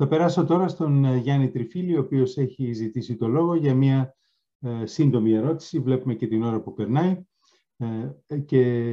[0.00, 4.16] Θα περάσω τώρα στον ε, Γιάννη Τριφίλη, ο οποίος έχει ζητήσει το λόγο για μια
[4.60, 5.78] ε, σύντομη ερώτηση.
[5.78, 7.24] Βλέπουμε και την ώρα που περνάει
[7.76, 8.92] ε, και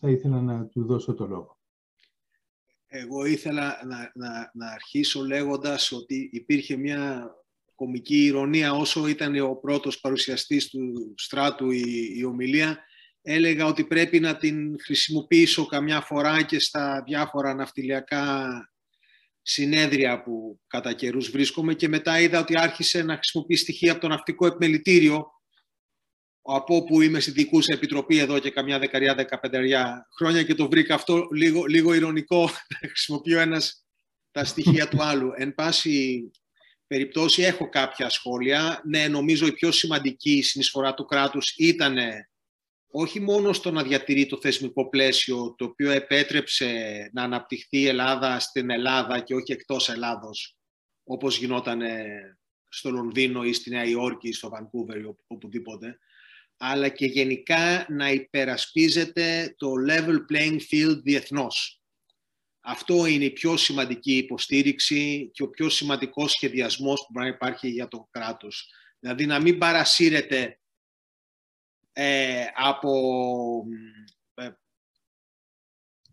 [0.00, 1.60] θα ήθελα να του δώσω το λόγο.
[2.86, 7.30] Εγώ ήθελα να, να, να αρχίσω λέγοντας ότι υπήρχε μια
[7.74, 12.78] κομική ηρωνία όσο ήταν ο πρώτος παρουσιαστής του στράτου η, η ομιλία
[13.22, 18.46] έλεγα ότι πρέπει να την χρησιμοποιήσω καμιά φορά και στα διάφορα ναυτιλιακά
[19.42, 24.08] συνέδρια που κατά καιρούς βρίσκομαι και μετά είδα ότι άρχισε να χρησιμοποιεί στοιχεία από το
[24.08, 25.26] ναυτικό επιμελητήριο
[26.42, 30.94] από όπου είμαι στη δικούσα επιτροπή εδώ και καμιά δεκαριά, δεκαπεντεριά χρόνια και το βρήκα
[30.94, 32.42] αυτό λίγο, λίγο ηρωνικό
[32.80, 33.84] να χρησιμοποιώ ένας
[34.30, 35.32] τα στοιχεία του άλλου.
[35.36, 36.30] Εν πάση
[36.86, 38.82] περιπτώσει έχω κάποια σχόλια.
[38.84, 41.96] Ναι, νομίζω η πιο σημαντική συνεισφορά του κράτους ήταν
[42.92, 48.40] όχι μόνο στο να διατηρεί το θεσμικό πλαίσιο το οποίο επέτρεψε να αναπτυχθεί η Ελλάδα
[48.40, 50.56] στην Ελλάδα και όχι εκτός Ελλάδος
[51.04, 51.82] όπως γινόταν
[52.68, 55.98] στο Λονδίνο ή στη Νέα Υόρκη ή στο Βανκούβερ ή οπουδήποτε
[56.64, 61.82] αλλά και γενικά να υπερασπίζεται το level playing field διεθνώς.
[62.60, 67.68] Αυτό είναι η πιο σημαντική υποστήριξη και ο πιο σημαντικός σχεδιασμός που μπορεί να υπάρχει
[67.68, 68.70] για το κράτος.
[68.98, 70.60] Δηλαδή να μην παρασύρεται
[71.92, 72.92] ε, από
[74.34, 74.50] ε,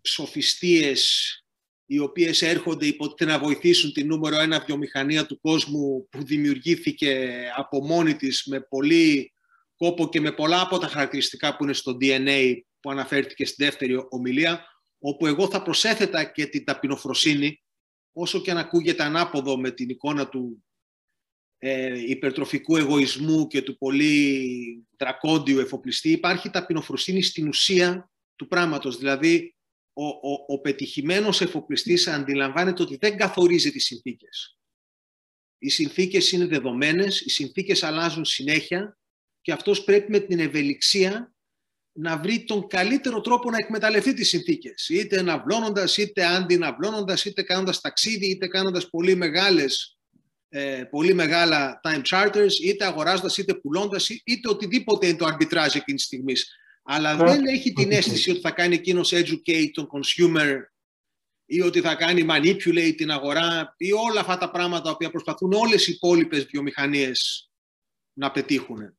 [0.01, 1.33] σοφιστίες
[1.85, 7.85] οι οποίες έρχονται υποτίθεται να βοηθήσουν την νούμερο ένα βιομηχανία του κόσμου που δημιουργήθηκε από
[7.85, 9.33] μόνη της με πολύ
[9.75, 14.05] κόπο και με πολλά από τα χαρακτηριστικά που είναι στο DNA που αναφέρθηκε στη δεύτερη
[14.09, 14.65] ομιλία,
[14.99, 17.63] όπου εγώ θα προσέθετα και την ταπεινοφροσύνη,
[18.13, 20.63] όσο και αν ακούγεται ανάποδο με την εικόνα του
[21.61, 28.97] ε, υπερτροφικού εγωισμού και του πολύ δρακόντιου εφοπλιστή, υπάρχει ταπεινοφροσύνη στην ουσία του πράγματος.
[28.97, 29.55] Δηλαδή,
[29.93, 34.57] ο, ο, ο πετυχημένος εφοπλιστής αντιλαμβάνεται ότι δεν καθορίζει τις συνθήκες.
[35.57, 38.97] Οι συνθήκες είναι δεδομένες, οι συνθήκες αλλάζουν συνέχεια
[39.41, 41.33] και αυτός πρέπει με την ευελιξία
[41.91, 44.89] να βρει τον καλύτερο τρόπο να εκμεταλλευτεί τις συνθήκες.
[44.89, 49.98] Είτε ναυλώνοντας, είτε αντιναυλώνοντας, είτε κάνοντας ταξίδι, είτε κάνοντας πολύ μεγάλες
[50.49, 55.83] ε, πολύ μεγάλα time charters, είτε αγοράζοντας, είτε πουλώντας, είτε οτιδήποτε είναι το arbitrage εκείνης
[55.85, 56.55] της στιγμής.
[56.83, 60.57] Αλλά δεν έχει την αίσθηση ότι θα κάνει εκείνος educate τον consumer
[61.45, 65.53] ή ότι θα κάνει manipulate την αγορά ή όλα αυτά τα πράγματα τα οποία προσπαθούν
[65.53, 67.49] όλες οι υπόλοιπες βιομηχανίες
[68.13, 68.97] να πετύχουν.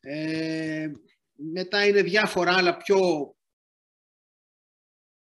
[0.00, 0.90] Ε,
[1.32, 3.32] μετά είναι διάφορα άλλα πιο...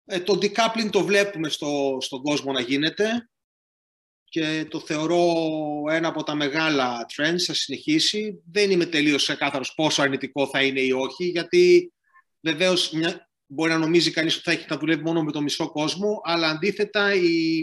[0.05, 3.29] Ε, το decoupling το βλέπουμε στο, στον κόσμο να γίνεται
[4.29, 5.43] και το θεωρώ
[5.89, 8.41] ένα από τα μεγάλα trends, θα συνεχίσει.
[8.51, 11.93] Δεν είμαι τελείως ξεκάθαρος πόσο αρνητικό θα είναι ή όχι, γιατί
[12.41, 15.71] βεβαίως μια, μπορεί να νομίζει κανείς ότι θα έχει να δουλεύει μόνο με το μισό
[15.71, 17.59] κόσμο, αλλά αντίθετα οι,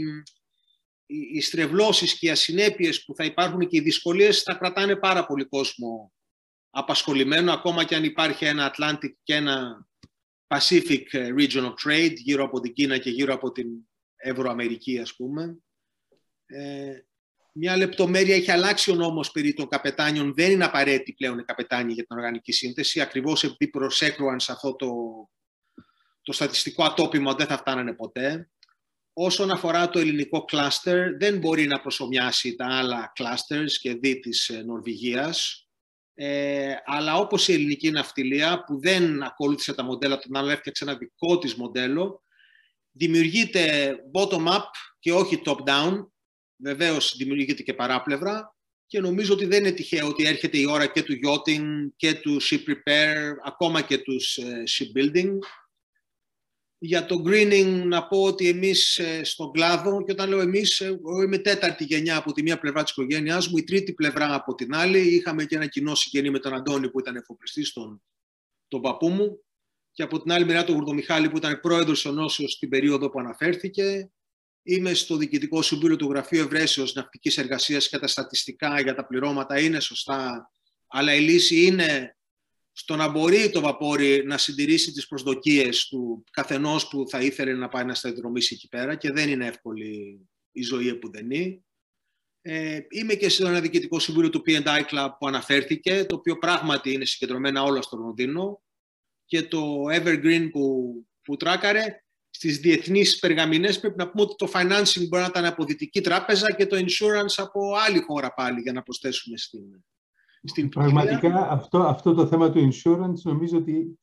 [1.06, 5.26] οι, οι στρεβλώσεις και οι ασυνέπειες που θα υπάρχουν και οι δυσκολίες θα κρατάνε πάρα
[5.26, 6.12] πολύ κόσμο
[6.70, 9.86] απασχολημένο, ακόμα και αν υπάρχει ένα Atlantic και ένα
[10.46, 13.66] Pacific Region of Trade γύρω από την Κίνα και γύρω από την
[14.16, 15.58] Ευρωαμερική, ας πούμε.
[16.52, 17.04] Ε,
[17.52, 20.34] μια λεπτομέρεια έχει αλλάξει ο νόμος περί των καπετάνιων.
[20.34, 24.76] Δεν είναι απαραίτητη πλέον η καπετάνια για την οργανική σύνθεση, ακριβώς επειδή προσέκρουαν σε αυτό
[24.76, 24.91] το,
[26.22, 28.50] το στατιστικό ατόπιμα δεν θα φτάνανε ποτέ.
[29.12, 34.48] Όσον αφορά το ελληνικό κλάστερ, δεν μπορεί να προσωμιάσει τα άλλα κλάστερς και δι της
[34.48, 35.66] ε, Νορβηγίας.
[36.14, 40.96] Ε, αλλά όπως η ελληνική ναυτιλία που δεν ακολούθησε τα μοντέλα των άλλων, έφτιαξε ένα
[40.96, 42.22] δικό της μοντέλο,
[42.91, 44.62] δημιουργείται bottom-up
[44.98, 46.06] και όχι top-down
[46.62, 48.56] Βεβαίως δημιουργείται και παράπλευρα
[48.92, 51.64] και νομίζω ότι δεν είναι τυχαίο ότι έρχεται η ώρα και του yachting
[51.96, 55.38] και του ship repair, ακόμα και τους ε, shipbuilding.
[56.78, 60.84] Για το greening να πω ότι εμείς ε, στον κλάδο, και όταν λέω εμείς, ε,
[60.84, 64.54] εγώ είμαι τέταρτη γενιά από τη μία πλευρά της οικογένειάς μου, η τρίτη πλευρά από
[64.54, 64.98] την άλλη.
[64.98, 68.02] Είχαμε και ένα κοινό συγγενή με τον Αντώνη που ήταν εφοπλιστής, τον,
[68.68, 69.44] τον παππού μου.
[69.92, 74.10] Και από την άλλη μεριά τον Γουρδομιχάλη που ήταν πρόεδρος ενώσεως στην περίοδο που αναφέρθηκε.
[74.62, 79.60] Είμαι στο Διοικητικό Συμβούλιο του Γραφείου Ευρέσεως Ναυτικής Εργασίας και τα στατιστικά για τα πληρώματα
[79.60, 80.50] είναι σωστά,
[80.86, 82.16] αλλά η λύση είναι
[82.72, 87.68] στο να μπορεί το βαπόρι να συντηρήσει τις προσδοκίες του καθενός που θα ήθελε να
[87.68, 90.20] πάει να σταδιοδρομήσει εκεί πέρα και δεν είναι εύκολη
[90.53, 91.62] η ζωή που δεν είναι.
[92.42, 96.92] Ε, είμαι και στο ένα διοικητικό συμβούλιο του P&I Club που αναφέρθηκε, το οποίο πράγματι
[96.92, 98.62] είναι συγκεντρωμένα όλα στο Λονδίνο
[99.24, 102.02] και το Evergreen που, που τράκαρε
[102.42, 106.53] στις διεθνείς περγαμηνές πρέπει να πούμε ότι το financing μπορεί να ήταν από δυτική τράπεζα
[106.53, 109.60] και το insurance από άλλη χώρα πάλι για να προσθέσουμε στην,
[110.42, 113.98] στην Πραγματικά αυτό, αυτό το θέμα του insurance νομίζω ότι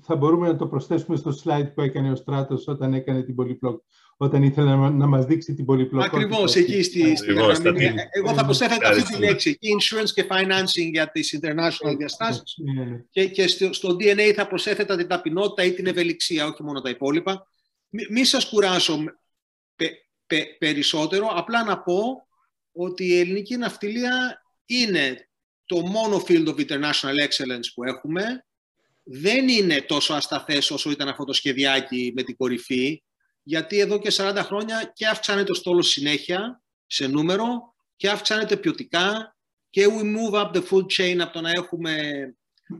[0.00, 3.82] θα μπορούμε να το προσθέσουμε στο slide που έκανε ο Στράτος όταν έκανε την πολυπλοκ...
[4.16, 6.16] όταν ήθελε να, να μας δείξει την πολυπλοκότητα.
[6.16, 7.32] Ακριβώς, εκεί στη, στη
[8.10, 13.04] Εγώ θα προσθέσω αυτή τη λέξη, insurance και financing για τις international διαστάσεις ναι, ναι.
[13.10, 16.90] και, και στο, στο DNA θα προσέθετα την ταπεινότητα ή την ευελιξία, όχι μόνο τα
[16.90, 17.49] υπόλοιπα.
[17.90, 19.04] Μη, μη σας κουράσω
[20.58, 22.26] περισσότερο, απλά να πω
[22.72, 25.28] ότι η ελληνική ναυτιλία είναι
[25.64, 28.44] το μόνο field of international excellence που έχουμε.
[29.04, 33.02] Δεν είναι τόσο ασταθές όσο ήταν αυτό το σχεδιάκι με την κορυφή,
[33.42, 39.36] γιατί εδώ και 40 χρόνια και αυξάνεται το στόλος συνέχεια σε νούμερο και αυξάνεται ποιοτικά
[39.70, 41.94] και we move up the food chain από το να έχουμε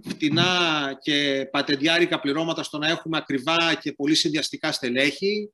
[0.09, 5.53] φτηνά και πατεντιάρικα πληρώματα στο να έχουμε ακριβά και πολύ συνδυαστικά στελέχη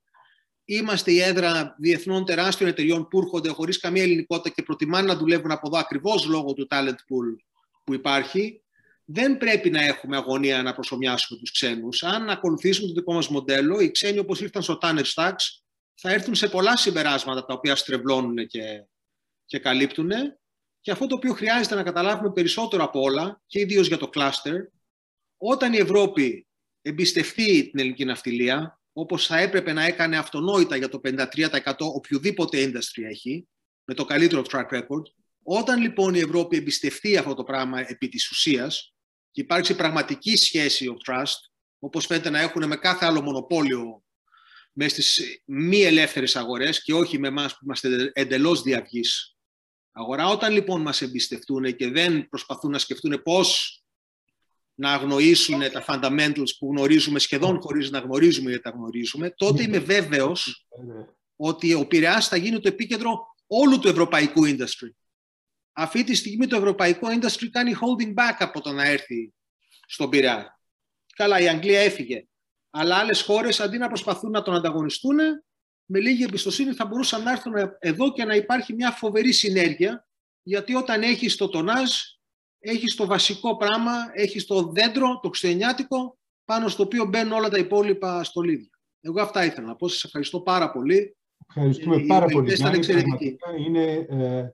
[0.69, 5.51] Είμαστε η έδρα διεθνών τεράστιων εταιριών που έρχονται χωρίς καμία ελληνικότητα και προτιμάνε να δουλεύουν
[5.51, 7.37] από εδώ ακριβώς λόγω του talent pool
[7.85, 8.63] που υπάρχει.
[9.05, 12.03] Δεν πρέπει να έχουμε αγωνία να προσωμιάσουμε τους ξένους.
[12.03, 15.61] Αν ακολουθήσουμε το δικό μας μοντέλο, οι ξένοι όπως ήρθαν στο Tanner Stacks
[15.95, 18.87] θα έρθουν σε πολλά συμπεράσματα τα οποία στρεβλώνουν και,
[19.45, 20.11] και καλύπτουν.
[20.87, 24.55] Και αυτό το οποίο χρειάζεται να καταλάβουμε περισσότερο από όλα, και ιδίως για το cluster,
[25.37, 26.47] όταν η Ευρώπη
[26.83, 33.03] εμπιστευτεί την ελληνική ναυτιλία, όπως θα έπρεπε να έκανε αυτονόητα για το 53% οποιοδήποτε industry
[33.11, 33.49] έχει,
[33.85, 35.03] με το καλύτερο track record.
[35.43, 38.95] Όταν λοιπόν η Ευρώπη εμπιστευτεί αυτό το πράγμα επί της ουσίας
[39.31, 41.39] και υπάρξει πραγματική σχέση of trust,
[41.79, 44.05] όπως φαίνεται να έχουν με κάθε άλλο μονοπόλιο
[44.73, 49.36] μέσα στις μη ελεύθερες αγορές και όχι με εμάς που είμαστε εντελώς διαυγής
[49.97, 50.29] αγορά.
[50.29, 53.81] Όταν λοιπόν μας εμπιστευτούν και δεν προσπαθούν να σκεφτούν πώς
[54.75, 59.79] να αγνοήσουν τα fundamentals που γνωρίζουμε σχεδόν χωρίς να γνωρίζουμε γιατί τα γνωρίζουμε, τότε είμαι
[59.79, 60.67] βέβαιος
[61.37, 64.91] ότι ο Πειραιάς θα γίνει το επίκεντρο όλου του ευρωπαϊκού industry.
[65.73, 69.33] Αυτή τη στιγμή το ευρωπαϊκό industry κάνει holding back από το να έρθει
[69.87, 70.61] στον Πειραιά.
[71.17, 72.27] Καλά, η Αγγλία έφυγε.
[72.71, 75.19] Αλλά άλλες χώρες αντί να προσπαθούν να τον ανταγωνιστούν,
[75.87, 80.07] με λίγη εμπιστοσύνη θα μπορούσαν να έρθουν εδώ και να υπάρχει μια φοβερή συνέργεια,
[80.43, 81.91] γιατί όταν έχεις το τονάζ,
[82.59, 87.59] έχεις το βασικό πράγμα, έχεις το δέντρο, το χριστιανιάτικο, πάνω στο οποίο μπαίνουν όλα τα
[87.59, 88.71] υπόλοιπα στολίδια.
[89.01, 89.89] Εγώ αυτά ήθελα να πω.
[89.89, 91.17] Σας ευχαριστώ πάρα πολύ.
[91.49, 92.53] Ευχαριστούμε ε, πάρα πολύ.
[92.53, 92.83] Ήταν
[93.67, 94.51] Είναι ε,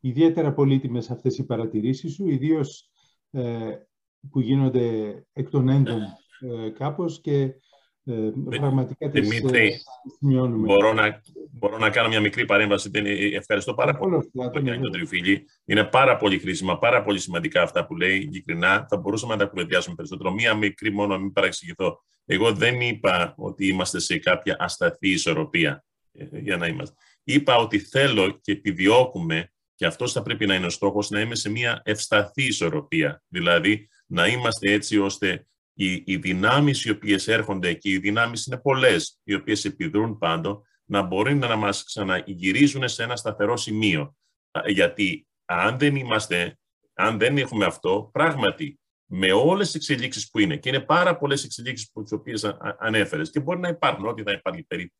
[0.00, 2.90] ιδιαίτερα πολύτιμες αυτές οι παρατηρήσεις σου, ιδίως
[3.30, 3.76] ε,
[4.30, 6.02] που γίνονται εκ των έντων
[6.40, 7.54] ε, κάπως και
[8.08, 11.20] ε, πραγματικά τις Δημήτρη, ε, μπορώ να,
[11.50, 12.90] μπορώ να κάνω μια μικρή παρέμβαση.
[13.34, 15.46] Ευχαριστώ πάρα πολύ που κάνει τον Τριφίλη.
[15.64, 18.86] Είναι πάρα πολύ χρήσιμα, πάρα πολύ σημαντικά αυτά που λέει, ειλικρινά.
[18.88, 20.32] Θα μπορούσαμε να τα κουβεντιάσουμε περισσότερο.
[20.32, 22.04] Μία μικρή μόνο, να μην παραξηγηθώ.
[22.24, 26.94] Εγώ δεν είπα ότι είμαστε σε κάποια ασταθή ισορροπία, ε, για να είμαστε.
[27.24, 31.34] Είπα ότι θέλω και επιδιώκουμε, και αυτός θα πρέπει να είναι ο στόχος, να είμαι
[31.34, 33.22] σε μια ευσταθή ισορροπία.
[33.28, 35.46] Δηλαδή, να είμαστε έτσι ώστε
[35.78, 40.62] οι, οι δυνάμεις οι οποίες έρχονται και οι δυνάμεις είναι πολλές, οι οποίες επιδρούν πάντο,
[40.84, 44.16] να μπορεί να μας ξαναγυρίζουν σε ένα σταθερό σημείο.
[44.66, 46.58] Γιατί αν δεν είμαστε,
[46.94, 51.44] αν δεν έχουμε αυτό, πράγματι, με όλες τις εξελίξεις που είναι, και είναι πάρα πολλές
[51.44, 54.92] εξελίξεις που τις οποίες ανέφερες, και μπορεί να υπάρχουν, ό,τι θα υπάρχει περί,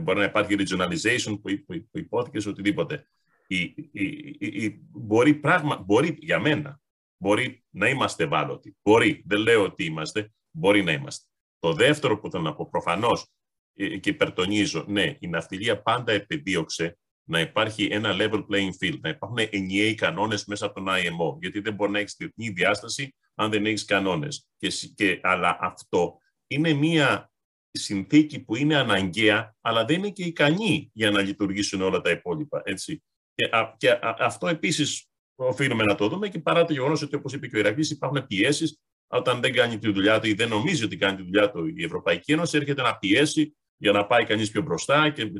[0.00, 3.08] μπορεί να υπάρχει regionalization που, που, που υπόθηκε, οτιδήποτε.
[3.46, 3.60] Η,
[3.92, 6.80] η, η, μπορεί, πράγμα, μπορεί για μένα
[7.18, 8.76] Μπορεί να είμαστε ευάλωτοι.
[8.82, 11.26] Μπορεί, δεν λέω ότι είμαστε, μπορεί να είμαστε.
[11.58, 13.26] Το δεύτερο που θέλω να πω, προφανώς
[13.74, 16.98] ε, και υπερτονίζω, ναι, η ναυτιλία πάντα επιδίωξε
[17.28, 21.38] να υπάρχει ένα level playing field, να υπάρχουν ενιαίοι κανόνες μέσα από τον IMO.
[21.40, 24.48] Γιατί δεν μπορεί να έχεις διεθνή διάσταση αν δεν έχεις κανόνες.
[24.56, 27.32] Και, και, αλλά αυτό είναι μία
[27.70, 32.62] συνθήκη που είναι αναγκαία, αλλά δεν είναι και ικανή για να λειτουργήσουν όλα τα υπόλοιπα.
[32.64, 33.02] Έτσι.
[33.34, 35.08] Και, και αυτό επίσης
[35.46, 38.26] οφείλουμε να το δούμε και παρά το γεγονός ότι, όπως είπε και ο Ηρακλής, υπάρχουν
[38.26, 41.66] πιέσεις όταν δεν κάνει τη δουλειά του ή δεν νομίζει ότι κάνει τη δουλειά του
[41.66, 45.30] η Ευρωπαϊκή Ένωση, έρχεται να πιέσει για να πάει κανείς πιο μπροστά και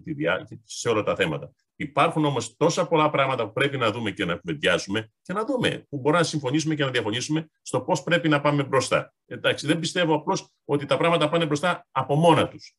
[0.65, 1.53] σε όλα τα θέματα.
[1.77, 5.87] Υπάρχουν όμως τόσα πολλά πράγματα που πρέπει να δούμε και να κουβεντιάσουμε και να δούμε
[5.89, 9.15] που μπορούμε να συμφωνήσουμε και να διαφωνήσουμε στο πώς πρέπει να πάμε μπροστά.
[9.27, 12.75] Εντάξει, δεν πιστεύω απλώς ότι τα πράγματα πάνε μπροστά από μόνα τους.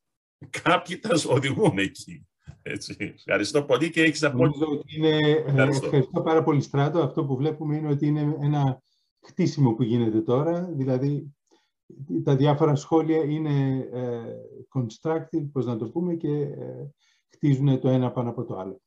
[0.62, 2.28] Κάποιοι τα οδηγούν εκεί.
[2.72, 3.14] Έτσι.
[3.16, 4.82] Ευχαριστώ πολύ και έχεις απόλυτο.
[4.96, 5.84] Είναι, ε, ευχαριστώ.
[5.86, 6.98] ευχαριστώ πάρα πολύ Στράτο.
[7.00, 8.82] Αυτό που βλέπουμε είναι ότι είναι ένα
[9.26, 10.70] χτίσιμο που γίνεται τώρα.
[10.72, 11.34] Δηλαδή,
[12.24, 14.20] τα διάφορα σχόλια είναι ε,
[14.74, 16.90] constructive, πώς να το πούμε, και ε,
[17.28, 18.80] χτίζουν το ένα πάνω από το άλλο.